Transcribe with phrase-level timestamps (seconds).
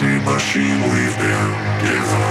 [0.00, 1.40] Fantasy machine we've been
[1.84, 2.29] given.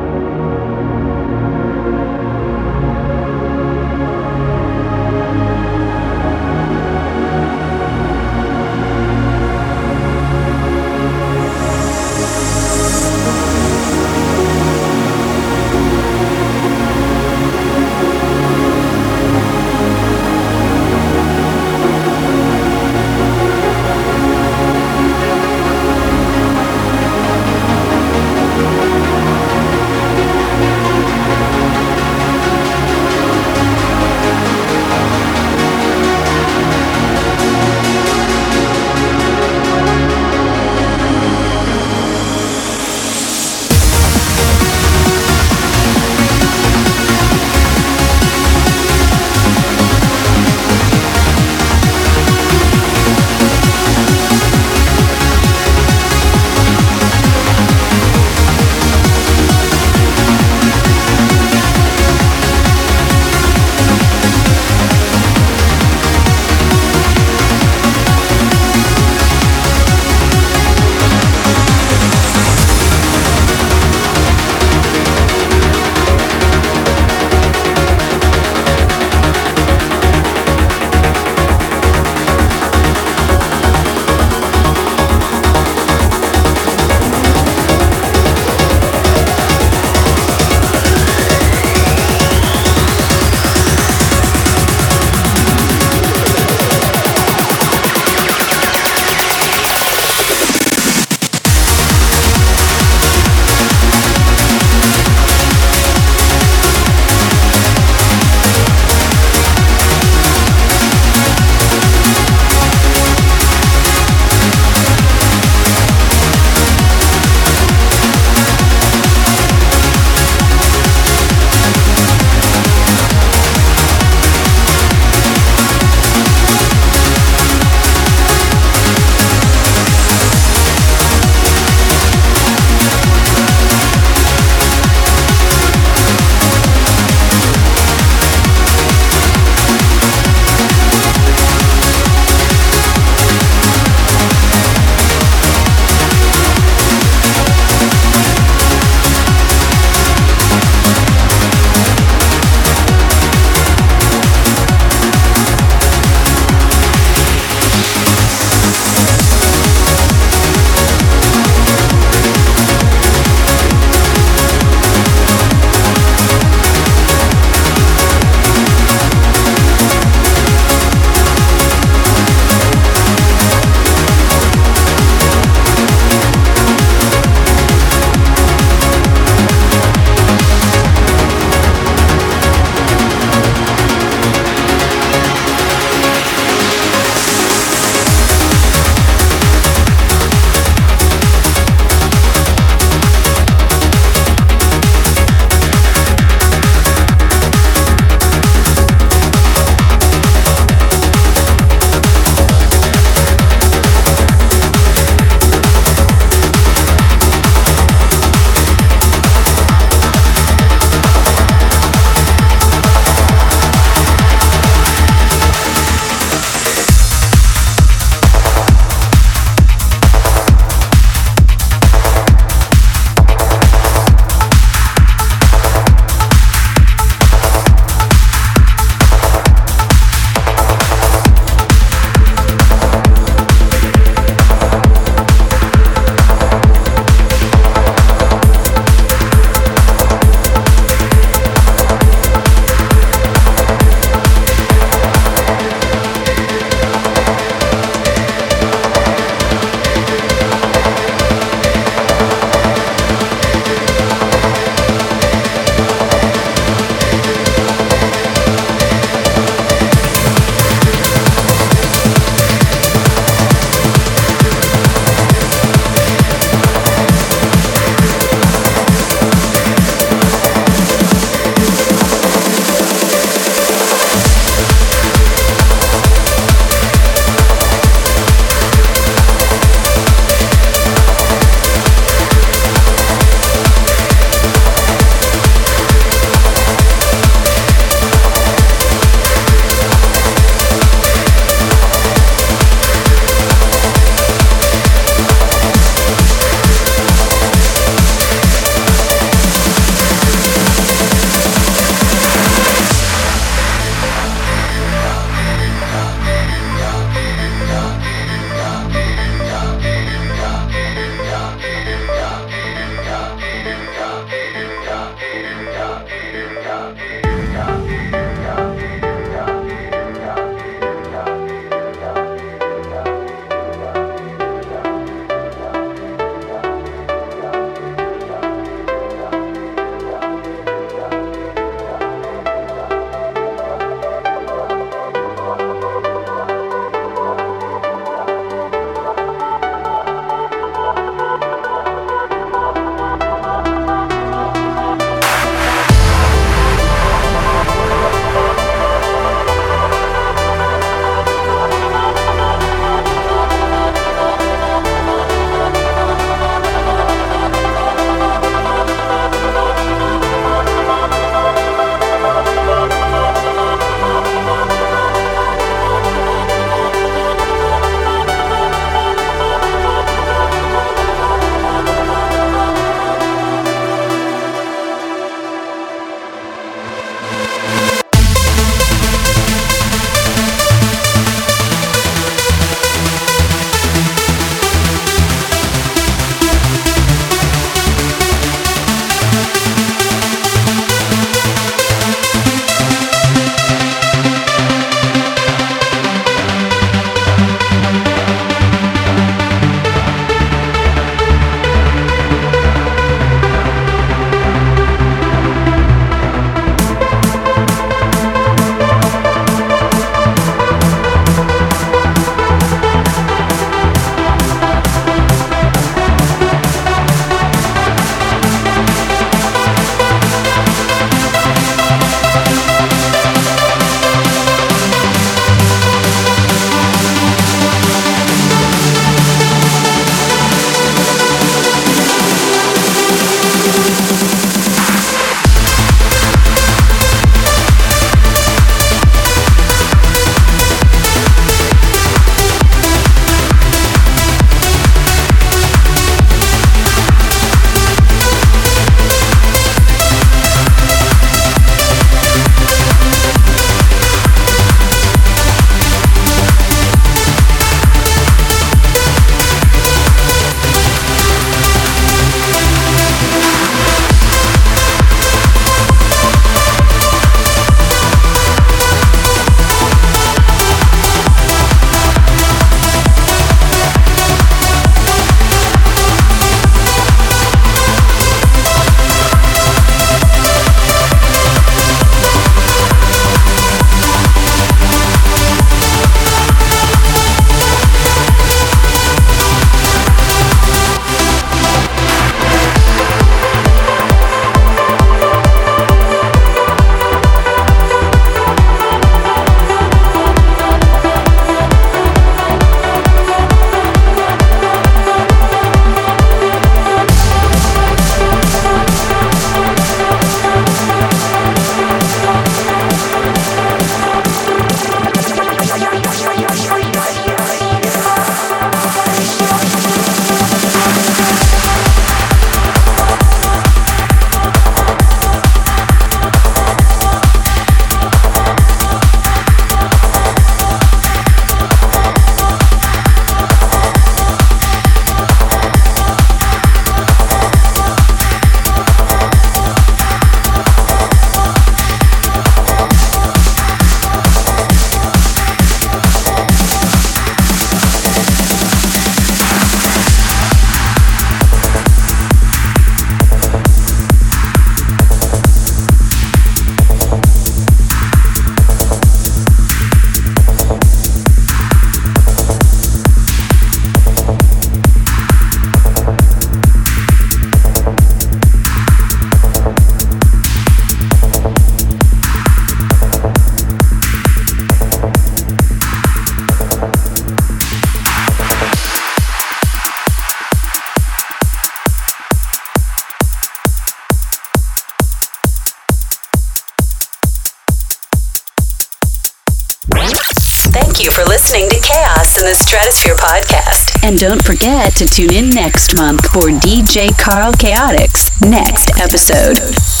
[594.21, 600.00] Don't forget to tune in next month for DJ Carl Chaotix next episode.